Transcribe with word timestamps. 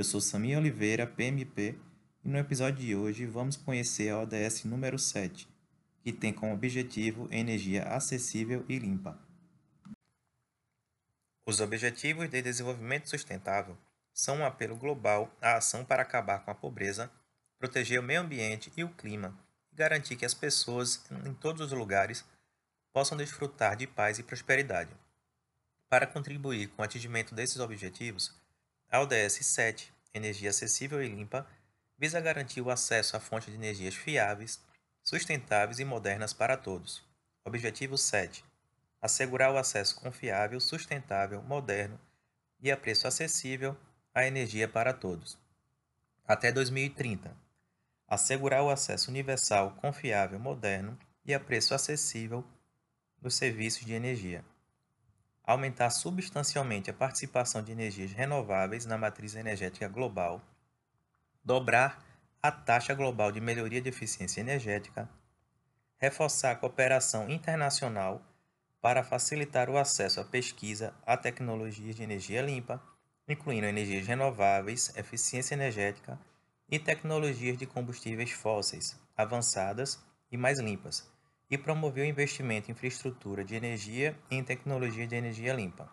Eu 0.00 0.04
sou 0.04 0.18
Samir 0.18 0.56
Oliveira, 0.56 1.06
PMP, 1.06 1.78
e 2.24 2.28
no 2.30 2.38
episódio 2.38 2.82
de 2.82 2.96
hoje 2.96 3.26
vamos 3.26 3.54
conhecer 3.54 4.08
a 4.08 4.20
ODS 4.20 4.64
número 4.64 4.98
7, 4.98 5.46
que 6.02 6.10
tem 6.10 6.32
como 6.32 6.54
objetivo 6.54 7.28
energia 7.30 7.82
acessível 7.82 8.64
e 8.66 8.78
limpa. 8.78 9.18
Os 11.44 11.60
Objetivos 11.60 12.30
de 12.30 12.40
Desenvolvimento 12.40 13.10
Sustentável 13.10 13.76
são 14.10 14.38
um 14.38 14.46
apelo 14.46 14.74
global 14.74 15.30
à 15.38 15.56
ação 15.56 15.84
para 15.84 16.00
acabar 16.00 16.46
com 16.46 16.50
a 16.50 16.54
pobreza, 16.54 17.10
proteger 17.58 18.00
o 18.00 18.02
meio 18.02 18.22
ambiente 18.22 18.72
e 18.78 18.82
o 18.82 18.88
clima 18.88 19.38
e 19.70 19.76
garantir 19.76 20.16
que 20.16 20.24
as 20.24 20.32
pessoas 20.32 21.04
em 21.26 21.34
todos 21.34 21.60
os 21.60 21.72
lugares 21.78 22.24
possam 22.90 23.18
desfrutar 23.18 23.76
de 23.76 23.86
paz 23.86 24.18
e 24.18 24.22
prosperidade. 24.22 24.96
Para 25.90 26.06
contribuir 26.06 26.68
com 26.68 26.80
o 26.80 26.84
atingimento 26.86 27.34
desses 27.34 27.58
objetivos, 27.58 28.39
a 28.90 29.00
ODS 29.00 29.46
7, 29.46 29.92
Energia 30.12 30.50
Acessível 30.50 31.00
e 31.00 31.08
Limpa, 31.08 31.46
visa 31.96 32.20
garantir 32.20 32.60
o 32.60 32.70
acesso 32.70 33.16
a 33.16 33.20
fontes 33.20 33.48
de 33.48 33.54
energias 33.54 33.94
fiáveis, 33.94 34.60
sustentáveis 35.00 35.78
e 35.78 35.84
modernas 35.84 36.32
para 36.32 36.56
todos. 36.56 37.00
Objetivo 37.44 37.96
7. 37.96 38.44
Assegurar 39.00 39.52
o 39.52 39.56
acesso 39.56 39.94
confiável, 39.94 40.58
sustentável, 40.60 41.40
moderno 41.42 42.00
e 42.58 42.68
a 42.68 42.76
preço 42.76 43.06
acessível 43.06 43.76
à 44.12 44.26
energia 44.26 44.66
para 44.66 44.92
todos. 44.92 45.38
Até 46.26 46.50
2030. 46.50 47.34
Assegurar 48.08 48.62
o 48.64 48.70
acesso 48.70 49.08
universal, 49.08 49.76
confiável, 49.80 50.40
moderno 50.40 50.98
e 51.24 51.32
a 51.32 51.38
preço 51.38 51.74
acessível 51.74 52.44
dos 53.22 53.36
serviços 53.36 53.84
de 53.84 53.92
energia. 53.92 54.44
Aumentar 55.50 55.90
substancialmente 55.90 56.90
a 56.90 56.94
participação 56.94 57.60
de 57.60 57.72
energias 57.72 58.12
renováveis 58.12 58.86
na 58.86 58.96
matriz 58.96 59.34
energética 59.34 59.88
global. 59.88 60.40
Dobrar 61.44 62.00
a 62.40 62.52
taxa 62.52 62.94
global 62.94 63.32
de 63.32 63.40
melhoria 63.40 63.82
de 63.82 63.88
eficiência 63.88 64.40
energética. 64.40 65.10
Reforçar 65.98 66.52
a 66.52 66.54
cooperação 66.54 67.28
internacional 67.28 68.22
para 68.80 69.02
facilitar 69.02 69.68
o 69.68 69.76
acesso 69.76 70.20
à 70.20 70.24
pesquisa 70.24 70.94
a 71.04 71.16
tecnologias 71.16 71.96
de 71.96 72.04
energia 72.04 72.42
limpa, 72.42 72.80
incluindo 73.26 73.66
energias 73.66 74.06
renováveis, 74.06 74.96
eficiência 74.96 75.56
energética 75.56 76.16
e 76.68 76.78
tecnologias 76.78 77.58
de 77.58 77.66
combustíveis 77.66 78.30
fósseis 78.30 78.96
avançadas 79.16 80.00
e 80.30 80.36
mais 80.36 80.60
limpas 80.60 81.10
e 81.50 81.58
promoveu 81.58 82.04
investimento 82.04 82.70
em 82.70 82.72
infraestrutura 82.72 83.44
de 83.44 83.54
energia 83.54 84.16
e 84.30 84.36
em 84.36 84.44
tecnologia 84.44 85.06
de 85.06 85.16
energia 85.16 85.52
limpa. 85.52 85.90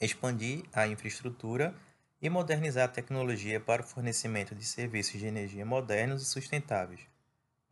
Expandir 0.00 0.64
a 0.72 0.86
infraestrutura 0.86 1.74
e 2.20 2.28
modernizar 2.28 2.84
a 2.84 2.92
tecnologia 2.92 3.60
para 3.60 3.82
o 3.82 3.86
fornecimento 3.86 4.54
de 4.54 4.64
serviços 4.64 5.18
de 5.18 5.26
energia 5.26 5.64
modernos 5.64 6.22
e 6.22 6.26
sustentáveis 6.26 7.00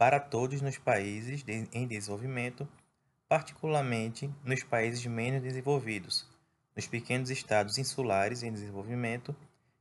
para 0.03 0.19
todos 0.19 0.61
nos 0.61 0.77
países 0.79 1.45
de, 1.45 1.69
em 1.73 1.87
desenvolvimento, 1.87 2.69
particularmente 3.29 4.29
nos 4.45 4.65
países 4.65 5.07
menos 5.07 5.41
desenvolvidos, 5.41 6.27
nos 6.75 6.89
pequenos 6.89 7.31
estados 7.31 7.79
insulares 7.79 8.43
em 8.43 8.53
desenvolvimento 8.53 9.33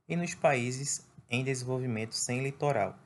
e 0.08 0.14
nos 0.14 0.32
países 0.32 1.04
em 1.28 1.42
desenvolvimento 1.42 2.14
sem 2.14 2.40
litoral, 2.40 2.96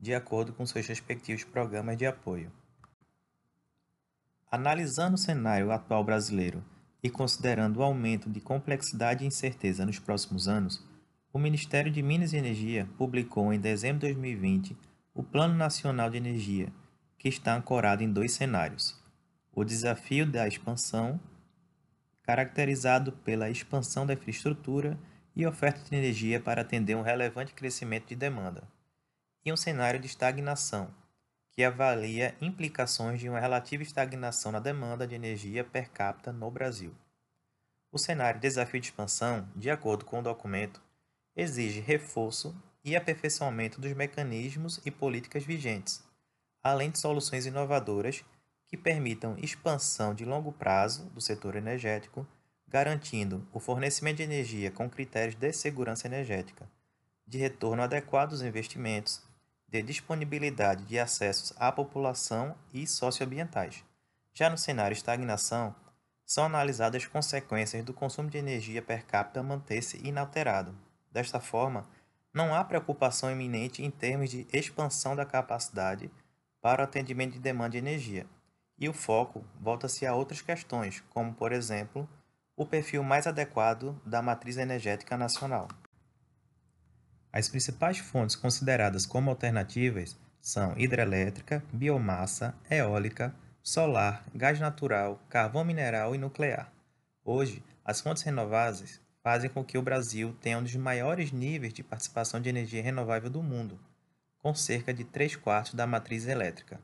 de 0.00 0.12
acordo 0.16 0.52
com 0.52 0.66
seus 0.66 0.88
respectivos 0.88 1.44
programas 1.44 1.96
de 1.96 2.06
apoio. 2.06 2.50
Analisando 4.54 5.16
o 5.16 5.18
cenário 5.18 5.72
atual 5.72 6.04
brasileiro 6.04 6.62
e 7.02 7.10
considerando 7.10 7.78
o 7.78 7.82
aumento 7.82 8.30
de 8.30 8.40
complexidade 8.40 9.24
e 9.24 9.26
incerteza 9.26 9.84
nos 9.84 9.98
próximos 9.98 10.46
anos, 10.46 10.80
o 11.32 11.40
Ministério 11.40 11.90
de 11.90 12.00
Minas 12.00 12.32
e 12.32 12.36
Energia 12.36 12.88
publicou 12.96 13.52
em 13.52 13.58
dezembro 13.58 14.06
de 14.06 14.14
2020 14.14 14.76
o 15.12 15.24
Plano 15.24 15.54
Nacional 15.54 16.08
de 16.08 16.18
Energia, 16.18 16.72
que 17.18 17.28
está 17.28 17.56
ancorado 17.56 18.04
em 18.04 18.12
dois 18.12 18.30
cenários: 18.30 18.96
o 19.52 19.64
desafio 19.64 20.24
da 20.24 20.46
expansão, 20.46 21.18
caracterizado 22.22 23.10
pela 23.10 23.50
expansão 23.50 24.06
da 24.06 24.14
infraestrutura 24.14 24.96
e 25.34 25.44
oferta 25.44 25.80
de 25.80 25.96
energia 25.96 26.38
para 26.38 26.62
atender 26.62 26.96
um 26.96 27.02
relevante 27.02 27.54
crescimento 27.54 28.06
de 28.06 28.14
demanda, 28.14 28.62
e 29.44 29.52
um 29.52 29.56
cenário 29.56 29.98
de 29.98 30.06
estagnação, 30.06 30.94
que 31.54 31.62
avalia 31.62 32.34
implicações 32.40 33.20
de 33.20 33.28
uma 33.28 33.38
relativa 33.38 33.82
estagnação 33.82 34.50
na 34.50 34.58
demanda 34.58 35.06
de 35.06 35.14
energia 35.14 35.62
per 35.62 35.88
capita 35.88 36.32
no 36.32 36.50
Brasil. 36.50 36.92
O 37.92 37.98
cenário 37.98 38.40
de 38.40 38.48
desafio 38.48 38.80
de 38.80 38.88
expansão, 38.88 39.48
de 39.54 39.70
acordo 39.70 40.04
com 40.04 40.18
o 40.18 40.22
documento, 40.22 40.82
exige 41.36 41.78
reforço 41.78 42.52
e 42.84 42.96
aperfeiçoamento 42.96 43.80
dos 43.80 43.92
mecanismos 43.92 44.80
e 44.84 44.90
políticas 44.90 45.44
vigentes, 45.44 46.02
além 46.60 46.90
de 46.90 46.98
soluções 46.98 47.46
inovadoras 47.46 48.24
que 48.66 48.76
permitam 48.76 49.38
expansão 49.38 50.12
de 50.12 50.24
longo 50.24 50.50
prazo 50.50 51.04
do 51.10 51.20
setor 51.20 51.54
energético, 51.54 52.26
garantindo 52.66 53.46
o 53.52 53.60
fornecimento 53.60 54.16
de 54.16 54.24
energia 54.24 54.72
com 54.72 54.90
critérios 54.90 55.36
de 55.36 55.52
segurança 55.52 56.08
energética, 56.08 56.68
de 57.24 57.38
retorno 57.38 57.82
adequado 57.82 58.30
dos 58.30 58.42
investimentos 58.42 59.22
de 59.74 59.82
disponibilidade 59.82 60.84
de 60.84 60.98
acessos 60.98 61.52
à 61.56 61.72
população 61.72 62.54
e 62.72 62.86
socioambientais. 62.86 63.84
Já 64.32 64.48
no 64.48 64.56
cenário 64.56 64.94
estagnação, 64.94 65.74
são 66.24 66.44
analisadas 66.44 67.02
as 67.02 67.08
consequências 67.08 67.84
do 67.84 67.92
consumo 67.92 68.30
de 68.30 68.38
energia 68.38 68.80
per 68.80 69.04
capita 69.04 69.42
manter-se 69.42 69.98
inalterado. 70.06 70.74
Desta 71.10 71.40
forma, 71.40 71.88
não 72.32 72.54
há 72.54 72.62
preocupação 72.64 73.30
iminente 73.30 73.82
em 73.82 73.90
termos 73.90 74.30
de 74.30 74.46
expansão 74.52 75.16
da 75.16 75.24
capacidade 75.24 76.10
para 76.60 76.82
o 76.82 76.84
atendimento 76.84 77.32
de 77.32 77.40
demanda 77.40 77.70
de 77.70 77.78
energia, 77.78 78.26
e 78.78 78.88
o 78.88 78.92
foco 78.92 79.44
volta-se 79.60 80.06
a 80.06 80.14
outras 80.14 80.40
questões, 80.40 81.02
como, 81.10 81.34
por 81.34 81.52
exemplo, 81.52 82.08
o 82.56 82.64
perfil 82.64 83.02
mais 83.02 83.26
adequado 83.26 84.00
da 84.06 84.22
matriz 84.22 84.56
energética 84.56 85.16
nacional. 85.16 85.68
As 87.36 87.48
principais 87.48 87.98
fontes 87.98 88.36
consideradas 88.36 89.04
como 89.04 89.28
alternativas 89.28 90.16
são 90.40 90.78
hidrelétrica, 90.78 91.64
biomassa, 91.72 92.54
eólica, 92.70 93.34
solar, 93.60 94.24
gás 94.32 94.60
natural, 94.60 95.20
carvão 95.28 95.64
mineral 95.64 96.14
e 96.14 96.18
nuclear. 96.18 96.72
Hoje, 97.24 97.60
as 97.84 98.00
fontes 98.00 98.22
renováveis 98.22 99.00
fazem 99.20 99.50
com 99.50 99.64
que 99.64 99.76
o 99.76 99.82
Brasil 99.82 100.32
tenha 100.40 100.58
um 100.58 100.62
dos 100.62 100.76
maiores 100.76 101.32
níveis 101.32 101.74
de 101.74 101.82
participação 101.82 102.40
de 102.40 102.48
energia 102.48 102.80
renovável 102.80 103.28
do 103.28 103.42
mundo, 103.42 103.80
com 104.38 104.54
cerca 104.54 104.94
de 104.94 105.02
3 105.02 105.34
quartos 105.34 105.74
da 105.74 105.88
matriz 105.88 106.28
elétrica. 106.28 106.78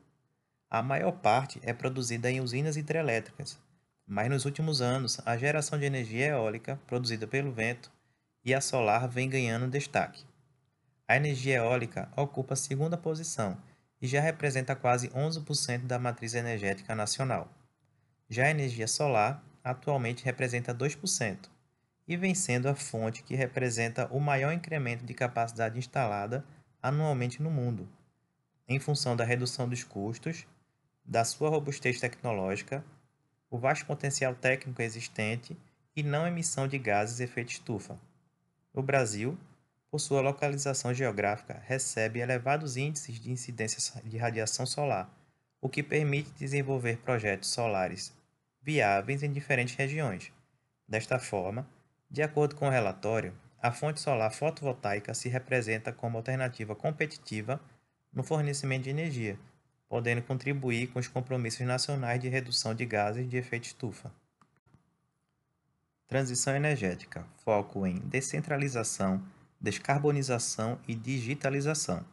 A 0.69 0.83
maior 0.83 1.13
parte 1.13 1.61
é 1.63 1.71
produzida 1.71 2.29
em 2.29 2.41
usinas 2.41 2.75
hidrelétricas, 2.75 3.57
mas 4.05 4.29
nos 4.29 4.43
últimos 4.43 4.81
anos 4.81 5.17
a 5.25 5.37
geração 5.37 5.79
de 5.79 5.85
energia 5.85 6.27
eólica 6.27 6.77
produzida 6.87 7.25
pelo 7.25 7.53
vento 7.53 7.89
e 8.43 8.53
a 8.53 8.59
solar 8.59 9.07
vem 9.07 9.29
ganhando 9.29 9.71
destaque. 9.71 10.29
A 11.11 11.17
energia 11.17 11.57
eólica 11.57 12.09
ocupa 12.15 12.53
a 12.53 12.55
segunda 12.55 12.95
posição 12.95 13.57
e 14.01 14.07
já 14.07 14.21
representa 14.21 14.77
quase 14.77 15.09
11% 15.09 15.79
da 15.79 15.99
matriz 15.99 16.33
energética 16.35 16.95
nacional. 16.95 17.51
Já 18.29 18.45
a 18.45 18.49
energia 18.49 18.87
solar 18.87 19.43
atualmente 19.61 20.23
representa 20.23 20.73
2% 20.73 21.49
e 22.07 22.15
vem 22.15 22.33
sendo 22.33 22.69
a 22.69 22.75
fonte 22.75 23.23
que 23.23 23.35
representa 23.35 24.07
o 24.09 24.21
maior 24.21 24.53
incremento 24.53 25.03
de 25.03 25.13
capacidade 25.13 25.77
instalada 25.77 26.45
anualmente 26.81 27.43
no 27.43 27.51
mundo, 27.51 27.89
em 28.65 28.79
função 28.79 29.13
da 29.13 29.25
redução 29.25 29.67
dos 29.67 29.83
custos, 29.83 30.47
da 31.03 31.25
sua 31.25 31.49
robustez 31.49 31.99
tecnológica, 31.99 32.85
o 33.49 33.57
vasto 33.57 33.85
potencial 33.85 34.33
técnico 34.33 34.81
existente 34.81 35.57
e 35.93 36.03
não 36.03 36.25
emissão 36.25 36.69
de 36.69 36.79
gases 36.79 37.19
efeito 37.19 37.51
estufa. 37.51 37.99
No 38.73 38.81
Brasil, 38.81 39.37
por 39.91 39.99
sua 39.99 40.21
localização 40.21 40.93
geográfica, 40.93 41.61
recebe 41.67 42.21
elevados 42.21 42.77
índices 42.77 43.19
de 43.19 43.29
incidência 43.29 44.01
de 44.03 44.17
radiação 44.17 44.65
solar, 44.65 45.13
o 45.59 45.67
que 45.67 45.83
permite 45.83 46.31
desenvolver 46.31 46.97
projetos 46.99 47.49
solares 47.49 48.13
viáveis 48.61 49.21
em 49.21 49.33
diferentes 49.33 49.75
regiões. 49.75 50.31
Desta 50.87 51.19
forma, 51.19 51.67
de 52.09 52.21
acordo 52.21 52.55
com 52.55 52.67
o 52.67 52.71
relatório, 52.71 53.33
a 53.61 53.71
fonte 53.71 53.99
solar 53.99 54.31
fotovoltaica 54.31 55.13
se 55.13 55.27
representa 55.27 55.91
como 55.91 56.17
alternativa 56.17 56.73
competitiva 56.73 57.59
no 58.13 58.23
fornecimento 58.23 58.83
de 58.83 58.89
energia, 58.91 59.37
podendo 59.89 60.21
contribuir 60.21 60.87
com 60.87 60.99
os 60.99 61.07
compromissos 61.07 61.67
nacionais 61.67 62.19
de 62.21 62.29
redução 62.29 62.73
de 62.73 62.85
gases 62.85 63.29
de 63.29 63.35
efeito 63.35 63.65
estufa. 63.65 64.11
Transição 66.07 66.55
energética 66.55 67.25
foco 67.43 67.85
em 67.85 67.95
descentralização 67.95 69.21
descarbonização 69.61 70.79
e 70.87 70.95
digitalização. 70.95 72.03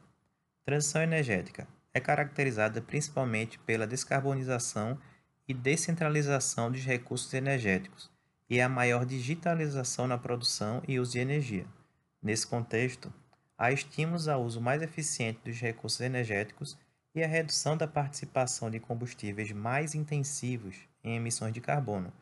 Transição 0.66 1.00
energética 1.00 1.66
é 1.94 1.98
caracterizada 1.98 2.82
principalmente 2.82 3.58
pela 3.60 3.86
descarbonização 3.86 4.98
e 5.48 5.54
descentralização 5.54 6.70
dos 6.70 6.84
recursos 6.84 7.32
energéticos 7.32 8.10
e 8.50 8.60
a 8.60 8.68
maior 8.68 9.06
digitalização 9.06 10.06
na 10.06 10.18
produção 10.18 10.82
e 10.86 11.00
uso 11.00 11.12
de 11.12 11.20
energia. 11.20 11.64
Nesse 12.22 12.46
contexto, 12.46 13.10
há 13.56 13.72
estímulos 13.72 14.28
ao 14.28 14.44
uso 14.44 14.60
mais 14.60 14.82
eficiente 14.82 15.40
dos 15.42 15.58
recursos 15.58 16.00
energéticos 16.00 16.76
e 17.14 17.24
a 17.24 17.26
redução 17.26 17.78
da 17.78 17.88
participação 17.88 18.70
de 18.70 18.78
combustíveis 18.78 19.52
mais 19.52 19.94
intensivos 19.94 20.76
em 21.02 21.16
emissões 21.16 21.54
de 21.54 21.62
carbono, 21.62 22.12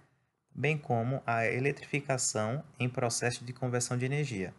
bem 0.55 0.79
como 0.79 1.21
a 1.27 1.47
eletrificação 1.47 2.63
em 2.79 2.89
processos 2.89 3.45
de 3.45 3.53
conversão 3.53 3.99
de 3.99 4.05
energia, 4.05 4.55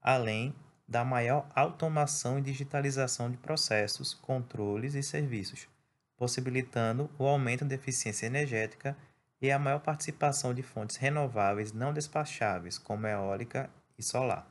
além 0.00 0.54
da 0.86 1.04
maior 1.04 1.46
automação 1.54 2.38
e 2.38 2.42
digitalização 2.42 3.30
de 3.30 3.36
processos, 3.36 4.14
controles 4.14 4.94
e 4.94 5.02
serviços, 5.02 5.68
possibilitando 6.16 7.10
o 7.18 7.26
aumento 7.26 7.64
da 7.64 7.74
eficiência 7.74 8.26
energética 8.26 8.96
e 9.40 9.50
a 9.52 9.58
maior 9.58 9.80
participação 9.80 10.54
de 10.54 10.62
fontes 10.62 10.96
renováveis 10.96 11.72
não 11.72 11.92
despacháveis, 11.92 12.78
como 12.78 13.06
eólica 13.06 13.70
e 13.98 14.02
solar. 14.02 14.48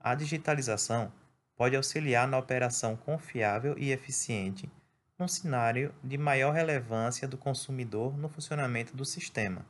A 0.00 0.14
digitalização 0.14 1.12
pode 1.54 1.76
auxiliar 1.76 2.26
na 2.26 2.38
operação 2.38 2.96
confiável 2.96 3.76
e 3.78 3.92
eficiente 3.92 4.68
num 5.18 5.28
cenário 5.28 5.94
de 6.02 6.18
maior 6.18 6.52
relevância 6.52 7.28
do 7.28 7.38
consumidor 7.38 8.16
no 8.16 8.28
funcionamento 8.28 8.96
do 8.96 9.04
sistema. 9.04 9.64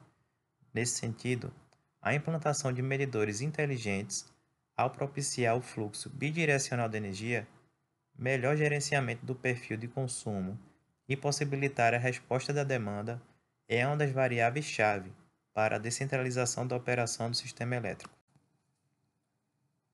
Nesse 0.73 0.99
sentido, 0.99 1.53
a 2.01 2.15
implantação 2.15 2.73
de 2.73 2.81
medidores 2.81 3.43
inteligentes, 3.43 4.25
ao 4.77 4.91
propiciar 4.91 5.57
o 5.57 5.63
fluxo 5.63 6.11
bidirecional 6.11 6.89
de 6.89 6.97
energia, 6.97 7.47
melhor 8.19 8.57
gerenciamento 8.57 9.25
do 9.25 9.35
perfil 9.35 9.77
de 9.77 9.89
consumo 9.89 10.59
e 11.09 11.17
possibilitar 11.17 11.95
a 11.95 11.99
resposta 11.99 12.53
da 12.53 12.65
demanda 12.65 13.21
é 13.69 13.87
uma 13.87 13.97
das 13.97 14.11
variáveis-chave 14.11 15.13
para 15.53 15.77
a 15.77 15.79
descentralização 15.79 16.67
da 16.67 16.77
operação 16.77 17.31
do 17.31 17.37
sistema 17.37 17.77
elétrico. 17.77 18.15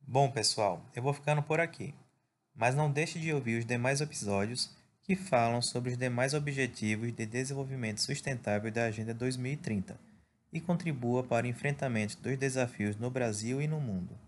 Bom, 0.01 0.31
pessoal, 0.31 0.83
eu 0.95 1.03
vou 1.03 1.13
ficando 1.13 1.43
por 1.43 1.61
aqui, 1.61 1.95
mas 2.55 2.75
não 2.75 2.91
deixe 2.91 3.19
de 3.19 3.33
ouvir 3.33 3.59
os 3.59 3.67
demais 3.67 4.01
episódios 4.01 4.75
que 5.03 5.17
falam 5.17 5.63
sobre 5.63 5.91
os 5.91 5.99
demais 5.99 6.35
objetivos 6.35 7.13
de 7.13 7.27
desenvolvimento 7.27 8.01
sustentável 8.01 8.71
da 8.71 8.85
Agenda 8.85 9.15
2030 9.15 9.99
e 10.53 10.61
contribua 10.61 11.23
para 11.23 11.47
o 11.47 11.49
enfrentamento 11.49 12.19
dos 12.21 12.37
desafios 12.37 12.97
no 12.97 13.11
Brasil 13.11 13.61
e 13.61 13.69
no 13.69 13.81
mundo. 13.81 14.28